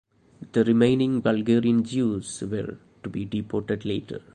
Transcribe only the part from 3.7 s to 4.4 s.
later.